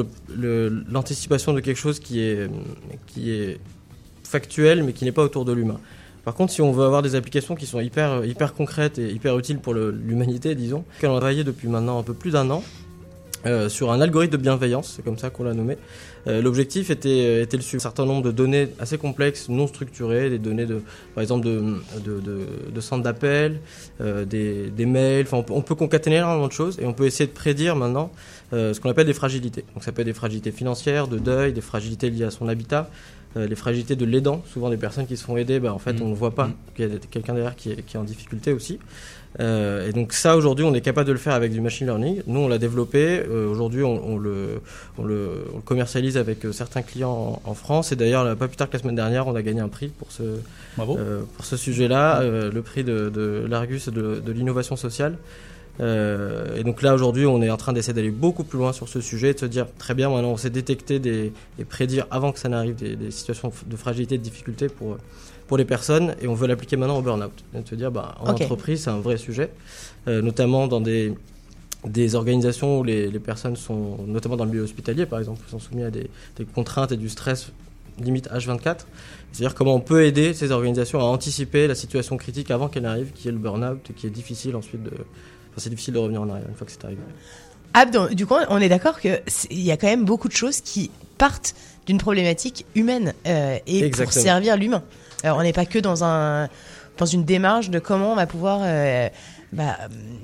l'anticipation 0.88 1.52
de 1.52 1.60
quelque 1.60 1.76
chose 1.76 2.00
qui 2.00 2.20
est 2.20 3.60
factuel, 4.24 4.82
mais 4.82 4.94
qui 4.94 5.04
n'est 5.04 5.12
pas 5.12 5.22
autour 5.22 5.44
de 5.44 5.52
l'humain. 5.52 5.78
Par 6.26 6.34
contre, 6.34 6.52
si 6.52 6.60
on 6.60 6.72
veut 6.72 6.84
avoir 6.84 7.02
des 7.02 7.14
applications 7.14 7.54
qui 7.54 7.66
sont 7.66 7.78
hyper, 7.78 8.24
hyper 8.24 8.52
concrètes 8.52 8.98
et 8.98 9.12
hyper 9.12 9.38
utiles 9.38 9.60
pour 9.60 9.74
l'humanité, 9.74 10.56
disons, 10.56 10.84
qu'on 11.00 11.14
a 11.14 11.18
travaillé 11.18 11.44
depuis 11.44 11.68
maintenant 11.68 12.00
un 12.00 12.02
peu 12.02 12.14
plus 12.14 12.32
d'un 12.32 12.50
an 12.50 12.64
euh, 13.46 13.68
sur 13.68 13.92
un 13.92 14.00
algorithme 14.00 14.32
de 14.32 14.42
bienveillance, 14.42 14.94
c'est 14.96 15.04
comme 15.04 15.18
ça 15.18 15.30
qu'on 15.30 15.44
l'a 15.44 15.54
nommé. 15.54 15.78
Euh, 16.26 16.42
L'objectif 16.42 16.90
était, 16.90 17.42
était 17.42 17.56
le 17.56 17.62
suivre. 17.62 17.80
Un 17.80 17.88
certain 17.88 18.06
nombre 18.06 18.24
de 18.24 18.32
données 18.32 18.70
assez 18.80 18.98
complexes, 18.98 19.48
non 19.48 19.68
structurées, 19.68 20.28
des 20.28 20.38
données 20.38 20.66
de, 20.66 20.82
par 21.14 21.22
exemple 21.22 21.46
de, 21.46 21.80
de, 22.04 22.80
centres 22.80 23.04
d'appel, 23.04 23.60
euh, 24.00 24.24
des, 24.24 24.86
mails. 24.86 25.26
Enfin, 25.26 25.36
on 25.36 25.42
peut, 25.44 25.54
on 25.54 25.62
peut 25.62 25.76
concaténer 25.76 26.16
énormément 26.16 26.48
de 26.48 26.52
choses 26.52 26.76
et 26.80 26.86
on 26.86 26.92
peut 26.92 27.06
essayer 27.06 27.28
de 27.28 27.34
prédire 27.34 27.76
maintenant 27.76 28.10
euh, 28.52 28.72
ce 28.74 28.80
qu'on 28.80 28.90
appelle 28.90 29.06
des 29.06 29.12
fragilités. 29.12 29.64
Donc 29.74 29.82
ça 29.82 29.90
peut 29.90 30.02
être 30.02 30.06
des 30.06 30.12
fragilités 30.12 30.52
financières, 30.52 31.08
de 31.08 31.18
deuil, 31.18 31.52
des 31.52 31.60
fragilités 31.60 32.10
liées 32.10 32.24
à 32.24 32.30
son 32.30 32.48
habitat, 32.48 32.88
euh, 32.88 32.90
les 33.36 33.54
fragilités 33.56 33.96
de 33.96 34.04
l'aidant. 34.06 34.42
Souvent 34.52 34.70
des 34.70 34.76
personnes 34.76 35.06
qui 35.06 35.16
se 35.16 35.24
font 35.24 35.36
aider, 35.36 35.60
bah, 35.60 35.72
en 35.74 35.78
fait 35.78 35.92
Mhm. 35.94 36.02
on 36.02 36.08
ne 36.08 36.14
voit 36.14 36.34
pas 36.34 36.46
Mhm. 36.46 36.54
qu'il 36.74 36.88
y 36.88 36.94
a 36.94 36.98
quelqu'un 37.10 37.34
derrière 37.34 37.56
qui 37.56 37.70
est, 37.72 37.82
qui 37.82 37.96
est 37.96 38.00
en 38.00 38.04
difficulté 38.04 38.52
aussi. 38.52 38.78
Euh, 39.38 39.86
et 39.88 39.92
donc 39.92 40.14
ça 40.14 40.34
aujourd'hui 40.34 40.64
on 40.64 40.72
est 40.72 40.80
capable 40.80 41.06
de 41.08 41.12
le 41.12 41.18
faire 41.18 41.34
avec 41.34 41.52
du 41.52 41.60
machine 41.60 41.86
learning. 41.86 42.22
Nous 42.26 42.40
on 42.40 42.48
l'a 42.48 42.56
développé. 42.56 43.20
Euh, 43.28 43.46
aujourd'hui 43.46 43.82
on, 43.82 44.12
on 44.12 44.16
le, 44.16 44.60
on, 44.96 45.04
le, 45.04 45.44
on 45.52 45.56
le 45.56 45.62
commercialise 45.62 46.16
avec 46.16 46.46
euh, 46.46 46.52
certains 46.52 46.80
clients 46.80 47.40
en, 47.44 47.50
en 47.50 47.54
France. 47.54 47.92
Et 47.92 47.96
d'ailleurs 47.96 48.34
pas 48.36 48.48
plus 48.48 48.56
tard 48.56 48.68
que 48.70 48.74
la 48.76 48.82
semaine 48.82 48.94
dernière 48.96 49.26
on 49.26 49.34
a 49.36 49.42
gagné 49.42 49.60
un 49.60 49.68
prix 49.68 49.88
pour 49.88 50.10
ce, 50.10 50.22
euh, 50.78 51.20
pour 51.36 51.44
ce 51.44 51.56
sujet-là, 51.58 52.20
euh, 52.22 52.50
le 52.50 52.62
prix 52.62 52.82
de, 52.84 53.10
de 53.10 53.44
l'Argus 53.46 53.88
de, 53.90 54.22
de 54.24 54.32
l'innovation 54.32 54.76
sociale. 54.76 55.16
Euh, 55.80 56.56
et 56.56 56.64
donc 56.64 56.80
là 56.80 56.94
aujourd'hui 56.94 57.26
on 57.26 57.42
est 57.42 57.50
en 57.50 57.58
train 57.58 57.74
d'essayer 57.74 57.92
d'aller 57.92 58.10
beaucoup 58.10 58.44
plus 58.44 58.58
loin 58.58 58.72
sur 58.72 58.88
ce 58.88 59.02
sujet 59.02 59.30
et 59.30 59.34
de 59.34 59.38
se 59.38 59.44
dire 59.44 59.66
très 59.76 59.92
bien 59.92 60.08
maintenant 60.08 60.30
on 60.30 60.36
sait 60.38 60.48
détecter 60.48 60.98
des, 60.98 61.34
et 61.58 61.64
prédire 61.66 62.06
avant 62.10 62.32
que 62.32 62.38
ça 62.38 62.48
n'arrive 62.48 62.76
des, 62.76 62.96
des 62.96 63.10
situations 63.10 63.52
de 63.66 63.76
fragilité, 63.76 64.16
de 64.16 64.22
difficulté 64.22 64.68
pour, 64.68 64.96
pour 65.46 65.58
les 65.58 65.66
personnes 65.66 66.14
et 66.22 66.28
on 66.28 66.34
veut 66.34 66.46
l'appliquer 66.46 66.76
maintenant 66.76 66.98
au 66.98 67.02
burn-out. 67.02 67.44
De 67.52 67.68
se 67.68 67.74
dire 67.74 67.90
bah, 67.90 68.14
en 68.20 68.30
entreprise 68.30 68.84
c'est 68.84 68.90
un 68.90 69.00
vrai 69.00 69.18
sujet, 69.18 69.50
euh, 70.08 70.22
notamment 70.22 70.66
dans 70.66 70.80
des, 70.80 71.12
des 71.84 72.14
organisations 72.14 72.80
où 72.80 72.84
les, 72.84 73.10
les 73.10 73.20
personnes 73.20 73.56
sont, 73.56 73.98
notamment 74.06 74.36
dans 74.36 74.44
le 74.44 74.50
milieu 74.50 74.62
hospitalier 74.62 75.04
par 75.04 75.18
exemple, 75.18 75.40
sont 75.48 75.58
soumis 75.58 75.84
à 75.84 75.90
des, 75.90 76.08
des 76.36 76.44
contraintes 76.46 76.92
et 76.92 76.96
du 76.96 77.10
stress 77.10 77.52
limite 78.00 78.28
H24. 78.28 78.78
C'est-à-dire 79.32 79.54
comment 79.54 79.74
on 79.74 79.80
peut 79.80 80.04
aider 80.04 80.34
ces 80.34 80.50
organisations 80.50 81.00
à 81.00 81.04
anticiper 81.04 81.66
la 81.66 81.74
situation 81.74 82.16
critique 82.16 82.50
avant 82.50 82.68
qu'elle 82.68 82.86
arrive, 82.86 83.12
qui 83.12 83.28
est 83.28 83.32
le 83.32 83.38
burn-out, 83.38 83.90
et 83.90 83.92
qui 83.92 84.06
est 84.06 84.10
difficile 84.10 84.56
ensuite 84.56 84.82
de... 84.82 84.92
Enfin, 85.56 85.62
c'est 85.64 85.70
difficile 85.70 85.94
de 85.94 85.98
revenir 85.98 86.20
en 86.20 86.28
arrière 86.28 86.46
une 86.48 86.54
fois 86.54 86.66
que 86.66 86.72
c'est 86.72 86.84
arrivé. 86.84 87.00
Ah, 87.72 87.86
donc, 87.86 88.12
du 88.14 88.26
coup, 88.26 88.34
on 88.50 88.58
est 88.58 88.68
d'accord 88.68 89.00
que 89.00 89.20
c'est- 89.26 89.48
il 89.50 89.60
y 89.62 89.70
a 89.72 89.76
quand 89.76 89.86
même 89.86 90.04
beaucoup 90.04 90.28
de 90.28 90.34
choses 90.34 90.60
qui 90.60 90.90
partent 91.18 91.54
d'une 91.86 91.98
problématique 91.98 92.66
humaine 92.74 93.14
euh, 93.26 93.58
et 93.66 93.90
pour 93.90 94.12
servir 94.12 94.56
l'humain. 94.56 94.82
Alors, 95.22 95.38
on 95.38 95.42
n'est 95.42 95.52
pas 95.52 95.66
que 95.66 95.78
dans 95.78 96.04
un 96.04 96.48
dans 96.98 97.06
une 97.06 97.24
démarche 97.24 97.68
de 97.68 97.78
comment 97.78 98.12
on 98.12 98.16
va 98.16 98.26
pouvoir 98.26 98.60
euh, 98.62 99.08
bah, 99.52 99.76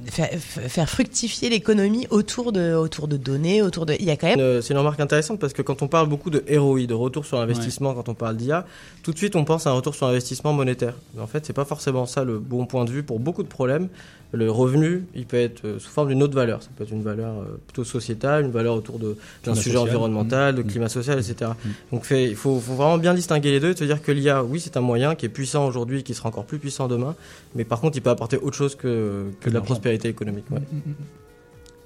faire, 0.06 0.30
faire 0.38 0.88
fructifier 0.88 1.50
l'économie 1.50 2.06
autour 2.08 2.50
de 2.50 2.72
autour 2.74 3.08
de 3.08 3.18
données, 3.18 3.60
autour 3.60 3.84
de. 3.84 3.94
Il 4.00 4.06
y 4.06 4.10
a 4.10 4.16
quand 4.16 4.26
même. 4.28 4.40
Euh, 4.40 4.62
C'est 4.62 4.72
une 4.72 4.78
remarque 4.78 5.00
intéressante 5.00 5.38
parce 5.38 5.52
que 5.52 5.60
quand 5.60 5.82
on 5.82 5.88
parle 5.88 6.08
beaucoup 6.08 6.30
de 6.30 6.42
ROI, 6.58 6.86
de 6.86 6.94
retour 6.94 7.26
sur 7.26 7.38
investissement, 7.38 7.92
quand 7.92 8.08
on 8.08 8.14
parle 8.14 8.38
d'IA, 8.38 8.64
tout 9.02 9.12
de 9.12 9.18
suite 9.18 9.36
on 9.36 9.44
pense 9.44 9.66
à 9.66 9.70
un 9.70 9.74
retour 9.74 9.94
sur 9.94 10.06
investissement 10.06 10.54
monétaire. 10.54 10.94
Mais 11.14 11.20
en 11.22 11.26
fait, 11.26 11.44
c'est 11.44 11.52
pas 11.52 11.66
forcément 11.66 12.06
ça 12.06 12.24
le 12.24 12.38
bon 12.38 12.64
point 12.64 12.86
de 12.86 12.90
vue 12.90 13.02
pour 13.02 13.18
beaucoup 13.20 13.42
de 13.42 13.48
problèmes. 13.48 13.88
Le 14.34 14.50
revenu, 14.50 15.04
il 15.14 15.26
peut 15.26 15.36
être 15.36 15.64
euh, 15.66 15.78
sous 15.78 15.90
forme 15.90 16.08
d'une 16.08 16.22
autre 16.22 16.34
valeur. 16.34 16.62
Ça 16.62 16.70
peut 16.74 16.84
être 16.84 16.90
une 16.90 17.02
valeur 17.02 17.34
euh, 17.40 17.60
plutôt 17.66 17.84
sociétale, 17.84 18.46
une 18.46 18.50
valeur 18.50 18.74
autour 18.74 18.98
d'un 18.98 19.54
sujet 19.54 19.72
social. 19.72 19.78
environnemental, 19.78 20.54
de 20.54 20.62
Mmh. 20.62 20.66
climat 20.66 20.88
social, 20.88 21.18
etc. 21.18 21.50
Mmh. 21.50 21.68
Donc 21.92 22.04
fait, 22.04 22.30
il 22.30 22.34
faut, 22.36 22.58
faut 22.58 22.72
vraiment 22.74 22.96
bien 22.96 23.12
distinguer 23.12 23.50
les 23.50 23.60
deux 23.60 23.72
et 23.72 23.76
se 23.76 23.84
dire 23.84 24.00
que 24.00 24.10
l'IA, 24.10 24.42
oui, 24.42 24.58
c'est 24.58 24.78
un 24.78 24.80
moyen 24.80 25.14
qui 25.14 25.26
est 25.26 25.28
puissant 25.28 25.66
aujourd'hui, 25.66 26.02
qui 26.02 26.14
sera 26.14 26.30
encore 26.30 26.46
plus 26.46 26.58
puissant 26.58 26.88
demain, 26.88 27.14
mais 27.54 27.64
par 27.64 27.80
contre, 27.80 27.98
il 27.98 28.00
peut 28.00 28.08
apporter 28.10 28.38
autre 28.38 28.56
chose 28.56 28.74
que, 28.74 29.26
que 29.40 29.50
de 29.50 29.54
la 29.54 29.60
prospérité 29.60 30.08
économique. 30.08 30.46
ouais. 30.50 30.62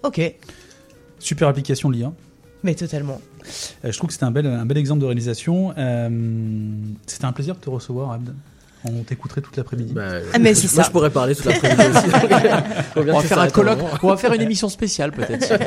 Ok, 0.05 0.21
Super 1.19 1.49
application 1.49 1.91
l'IA. 1.91 2.13
mais 2.63 2.75
totalement. 2.77 3.21
Euh, 3.85 3.91
je 3.91 3.97
trouve 3.97 4.07
que 4.09 4.13
c'était 4.13 4.25
un 4.25 4.31
bel, 4.31 4.47
un 4.47 4.67
bel 4.67 4.77
exemple 4.79 5.01
de 5.01 5.07
réalisation. 5.07 5.73
Euh, 5.77 6.09
c'était 7.07 7.25
un 7.25 7.33
plaisir 7.33 7.55
de 7.57 7.61
te 7.61 7.71
recevoir, 7.71 8.13
Abd. 8.13 8.35
On 8.89 9.03
t'écouterait 9.03 9.41
toute 9.41 9.57
l'après-midi. 9.57 9.93
Bah, 9.93 10.19
Ah, 10.33 10.39
mais 10.39 10.55
c'est 10.55 10.73
moi, 10.75 10.85
je 10.85 10.91
pourrais 10.91 11.11
parler 11.11 11.35
toute 11.35 11.47
l'après-midi 11.47 11.83
aussi. 11.99 12.09
On 12.97 13.03
va 13.03 13.21
faire 13.23 13.39
un 13.41 13.49
colloque, 13.49 13.79
on 14.03 14.09
va 14.09 14.17
faire 14.17 14.33
une 14.33 14.43
émission 14.43 14.69
spéciale 14.69 15.13
peut-être. 15.13 15.53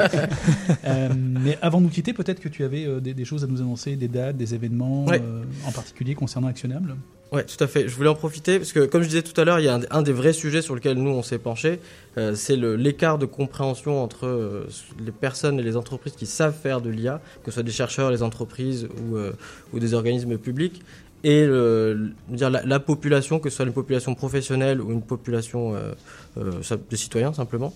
Euh, 0.85 1.09
mais 1.15 1.57
avant 1.61 1.79
de 1.79 1.83
nous 1.85 1.89
quitter, 1.89 2.13
peut-être 2.13 2.39
que 2.39 2.49
tu 2.49 2.63
avais 2.63 2.85
euh, 2.85 2.99
des, 2.99 3.13
des 3.13 3.25
choses 3.25 3.43
à 3.43 3.47
nous 3.47 3.59
annoncer, 3.61 3.95
des 3.95 4.07
dates, 4.07 4.37
des 4.37 4.53
événements, 4.55 5.05
Ouais. 5.05 5.21
euh, 5.21 5.43
en 5.67 5.71
particulier 5.71 6.15
concernant 6.15 6.47
Actionnable? 6.47 6.95
Ouais, 7.31 7.43
tout 7.43 7.61
à 7.63 7.67
fait. 7.67 7.87
Je 7.87 7.95
voulais 7.95 8.09
en 8.09 8.15
profiter 8.15 8.57
parce 8.57 8.71
que, 8.71 8.85
comme 8.85 9.03
je 9.03 9.07
disais 9.07 9.21
tout 9.21 9.39
à 9.39 9.45
l'heure, 9.45 9.59
il 9.59 9.65
y 9.65 9.67
a 9.67 9.75
un, 9.75 9.81
un 9.91 10.01
des 10.01 10.13
vrais 10.13 10.33
sujets 10.33 10.61
sur 10.63 10.73
lequel 10.73 10.97
nous 10.97 11.11
on 11.11 11.21
s'est 11.21 11.37
penché, 11.37 11.79
euh, 12.17 12.33
c'est 12.35 12.55
l'écart 12.55 13.17
de 13.19 13.25
compréhension 13.27 14.01
entre 14.03 14.25
euh, 14.25 14.67
les 15.03 15.11
personnes 15.11 15.59
et 15.59 15.63
les 15.63 15.75
entreprises 15.77 16.13
qui 16.13 16.25
savent 16.25 16.55
faire 16.59 16.81
de 16.81 16.89
l'IA, 16.89 17.21
que 17.43 17.51
ce 17.51 17.55
soit 17.55 17.63
des 17.63 17.71
chercheurs, 17.71 18.09
les 18.09 18.23
entreprises 18.23 18.87
ou, 19.11 19.15
euh, 19.15 19.33
ou 19.73 19.79
des 19.79 19.93
organismes 19.93 20.37
publics, 20.37 20.81
et 21.23 21.45
le- 21.45 21.93
le- 21.93 22.35
dire 22.35 22.49
la, 22.49 22.63
la 22.63 22.79
population, 22.79 23.39
que 23.39 23.49
ce 23.49 23.57
soit 23.57 23.65
une 23.65 23.73
population 23.73 24.15
professionnelle 24.15 24.81
ou 24.81 24.91
une 24.91 25.01
population 25.01 25.75
euh, 25.75 25.91
euh, 26.37 26.51
de 26.89 26.95
citoyens 26.95 27.33
simplement. 27.33 27.73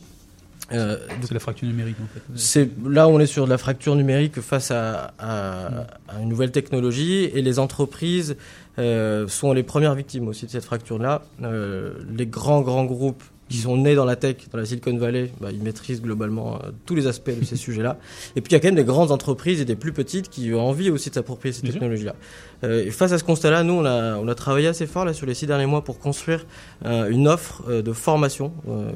Euh, 0.72 0.96
C'est 1.22 1.34
la 1.34 1.40
fracture 1.42 1.68
numérique 1.68 1.98
en 2.02 2.08
fait. 2.14 2.22
c'est 2.36 2.70
là 2.88 3.10
on 3.10 3.20
est 3.20 3.26
sur 3.26 3.44
de 3.44 3.50
la 3.50 3.58
fracture 3.58 3.96
numérique 3.96 4.40
face 4.40 4.72
à, 4.72 5.14
à- 5.20 5.88
à 6.08 6.22
une 6.22 6.30
nouvelle 6.30 6.52
technologie 6.52 7.26
et 7.26 7.42
les 7.42 7.60
entreprises 7.60 8.38
euh, 8.80 9.28
sont 9.28 9.52
les 9.52 9.64
premières 9.64 9.94
victimes 9.94 10.30
aussi 10.30 10.46
de 10.46 10.52
cette 10.52 10.64
fracture-là. 10.64 11.24
Euh, 11.44 11.94
les 12.18 12.26
grands 12.26 12.62
grands 12.62 12.86
groupes 12.86 13.24
qui 13.54 13.60
sont 13.60 13.78
nés 13.78 13.94
dans 13.94 14.06
la 14.06 14.16
tech, 14.16 14.38
dans 14.52 14.58
la 14.58 14.66
Silicon 14.66 14.98
Valley, 14.98 15.32
bah, 15.40 15.50
ils 15.52 15.62
maîtrisent 15.62 16.02
globalement 16.02 16.56
euh, 16.56 16.72
tous 16.88 16.96
les 16.96 17.06
aspects 17.06 17.30
de 17.40 17.46
ces 17.46 17.56
sujets-là. 17.66 18.00
Et 18.36 18.42
puis 18.42 18.50
il 18.50 18.54
y 18.54 18.56
a 18.56 18.60
quand 18.60 18.70
même 18.70 18.76
des 18.76 18.84
grandes 18.84 19.12
entreprises 19.12 19.62
et 19.62 19.66
des 19.66 19.76
plus 19.76 19.94
petites 19.94 20.28
qui 20.30 20.52
ont 20.56 20.68
envie 20.68 20.90
aussi 20.90 21.10
de 21.10 21.14
s'approprier 21.14 21.54
ces 21.54 21.62
technologies-là. 21.62 22.16
Euh, 22.64 22.84
et 22.84 22.90
face 22.90 23.12
à 23.12 23.20
ce 23.20 23.24
constat-là, 23.24 23.62
nous 23.64 23.74
on 23.74 23.86
a, 23.86 24.18
on 24.18 24.28
a 24.28 24.34
travaillé 24.34 24.68
assez 24.70 24.88
fort 24.88 25.06
là 25.06 25.14
sur 25.14 25.28
les 25.28 25.36
six 25.36 25.46
derniers 25.46 25.68
mois 25.68 25.84
pour 25.84 26.00
construire 26.00 26.48
euh, 26.86 27.10
une 27.12 27.28
offre 27.28 27.72
de 27.72 27.94
formation 27.94 28.52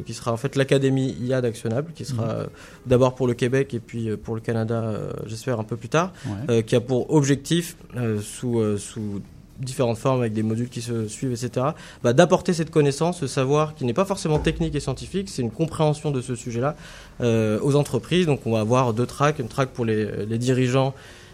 qui 0.07 0.15
sera 0.15 0.31
en 0.33 0.37
fait 0.37 0.55
l'académie 0.55 1.15
IA 1.21 1.41
d'Actionnable, 1.41 1.91
qui 1.93 2.03
sera 2.05 2.29
euh, 2.29 2.45
d'abord 2.87 3.13
pour 3.13 3.27
le 3.27 3.35
Québec 3.35 3.75
et 3.75 3.79
puis 3.79 4.09
pour 4.17 4.33
le 4.33 4.41
Canada, 4.41 4.93
j'espère 5.27 5.59
un 5.59 5.63
peu 5.65 5.77
plus 5.77 5.89
tard, 5.89 6.13
Ouais. 6.49 6.63
qui 6.63 6.75
a 6.75 6.81
pour 6.81 7.13
objectif 7.13 7.77
sous 8.23 8.77
sous 8.77 9.21
différentes 9.59 9.97
formes 9.97 10.21
avec 10.21 10.33
des 10.33 10.43
modules 10.43 10.69
qui 10.69 10.81
se 10.81 11.07
suivent, 11.07 11.31
etc., 11.31 11.67
bah, 12.03 12.13
d'apporter 12.13 12.53
cette 12.53 12.69
connaissance, 12.69 13.19
ce 13.19 13.27
savoir 13.27 13.75
qui 13.75 13.85
n'est 13.85 13.93
pas 13.93 14.05
forcément 14.05 14.39
technique 14.39 14.75
et 14.75 14.79
scientifique, 14.79 15.29
c'est 15.29 15.41
une 15.41 15.51
compréhension 15.51 16.11
de 16.11 16.21
ce 16.21 16.35
sujet-là 16.35 16.75
euh, 17.21 17.59
aux 17.61 17.75
entreprises. 17.75 18.25
Donc 18.25 18.41
on 18.45 18.51
va 18.53 18.59
avoir 18.59 18.93
deux 18.93 19.05
tracks, 19.05 19.39
une 19.39 19.47
track 19.47 19.69
pour 19.69 19.85
les, 19.85 20.25
les 20.25 20.37
dirigeants, 20.37 20.93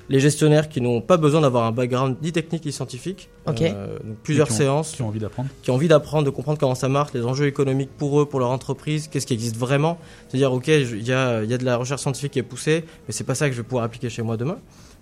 les 0.09 0.19
gestionnaires 0.19 0.67
qui 0.67 0.81
n'ont 0.81 0.99
pas 0.99 1.15
besoin 1.15 1.39
d'avoir 1.41 1.63
un 1.65 1.71
background 1.71 2.17
ni 2.21 2.31
technique 2.33 2.65
ni 2.65 2.71
scientifique. 2.73 3.29
Ok. 3.47 3.61
Euh, 3.61 3.97
donc 4.03 4.17
plusieurs 4.23 4.47
qui 4.47 4.53
ont- 4.53 4.57
séances 4.57 4.91
Qui 4.91 5.01
ont 5.01 5.07
envie 5.07 5.19
d'apprendre. 5.19 5.49
qui 5.61 5.71
ont 5.71 5.75
envie 5.75 5.87
d'apprendre, 5.87 6.25
de 6.25 6.29
comprendre 6.29 6.59
comment 6.59 6.75
ça 6.75 6.89
marche, 6.89 7.13
les 7.13 7.23
enjeux 7.25 7.47
économiques 7.47 7.89
pour 7.97 8.19
eux, 8.21 8.25
pour 8.25 8.39
leur 8.41 8.49
entreprise, 8.49 9.07
qu'est-ce 9.07 9.25
qui 9.25 9.33
existe 9.33 9.55
vraiment. 9.57 9.97
C'est-à-dire, 10.27 10.51
ok, 10.51 10.67
il 10.67 11.07
y 11.07 11.13
a, 11.13 11.43
il 11.43 11.49
y 11.49 11.53
a 11.53 11.57
de 11.57 11.63
la 11.65 11.77
recherche 11.77 12.01
scientifique 12.01 12.33
qui 12.33 12.39
est 12.39 12.43
poussée, 12.43 12.83
mais 13.07 13.13
c'est 13.13 13.23
pas 13.23 13.35
ça 13.35 13.47
que 13.47 13.55
je 13.55 13.61
vais 13.61 13.67
pouvoir 13.67 13.85
appliquer 13.85 14.09
chez 14.09 14.21
moi 14.23 14.35
demain. 14.35 14.57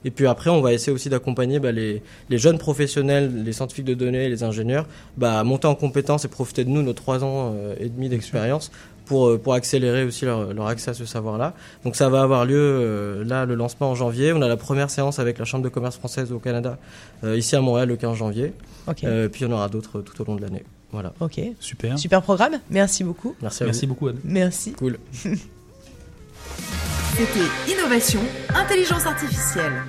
Et 0.05 0.11
puis 0.11 0.27
après, 0.27 0.49
on 0.49 0.61
va 0.61 0.73
essayer 0.73 0.91
aussi 0.91 1.09
d'accompagner 1.09 1.59
bah, 1.59 1.71
les, 1.71 2.01
les 2.29 2.37
jeunes 2.37 2.57
professionnels, 2.57 3.43
les 3.43 3.53
scientifiques 3.53 3.85
de 3.85 3.93
données, 3.93 4.29
les 4.29 4.43
ingénieurs, 4.43 4.87
bah, 5.17 5.39
à 5.39 5.43
monter 5.43 5.67
en 5.67 5.75
compétences 5.75 6.25
et 6.25 6.27
profiter 6.27 6.63
de 6.63 6.69
nous, 6.69 6.81
nos 6.81 6.93
trois 6.93 7.23
ans 7.23 7.53
euh, 7.55 7.75
et 7.79 7.89
demi 7.89 8.09
d'expérience, 8.09 8.71
pour, 9.05 9.27
euh, 9.27 9.37
pour 9.37 9.53
accélérer 9.53 10.03
aussi 10.03 10.25
leur, 10.25 10.53
leur 10.53 10.67
accès 10.67 10.91
à 10.91 10.93
ce 10.93 11.05
savoir-là. 11.05 11.53
Donc 11.83 11.95
ça 11.95 12.09
va 12.09 12.21
avoir 12.21 12.45
lieu 12.45 12.55
euh, 12.57 13.23
là, 13.25 13.45
le 13.45 13.55
lancement 13.55 13.91
en 13.91 13.95
janvier. 13.95 14.33
On 14.33 14.41
a 14.41 14.47
la 14.47 14.57
première 14.57 14.89
séance 14.89 15.19
avec 15.19 15.37
la 15.37 15.45
Chambre 15.45 15.63
de 15.63 15.69
commerce 15.69 15.97
française 15.97 16.31
au 16.31 16.39
Canada, 16.39 16.77
euh, 17.23 17.37
ici 17.37 17.55
à 17.55 17.61
Montréal, 17.61 17.89
le 17.89 17.97
15 17.97 18.17
janvier. 18.17 18.53
Ok. 18.87 19.03
Euh, 19.03 19.27
puis 19.27 19.41
il 19.41 19.47
y 19.47 19.49
en 19.49 19.53
aura 19.53 19.69
d'autres 19.69 20.01
tout 20.01 20.19
au 20.21 20.25
long 20.25 20.35
de 20.35 20.41
l'année. 20.41 20.63
Voilà. 20.91 21.13
Ok. 21.19 21.39
Super. 21.59 21.97
Super 21.99 22.21
programme. 22.21 22.59
Merci 22.69 23.03
beaucoup. 23.03 23.35
Merci 23.41 23.63
à 23.63 23.65
Merci 23.67 23.85
vous. 23.85 23.93
beaucoup 23.93 24.07
Anne. 24.07 24.17
Merci. 24.23 24.73
Cool. 24.73 24.97
C'était 27.15 27.71
Innovation, 27.71 28.21
Intelligence 28.55 29.05
Artificielle. 29.05 29.83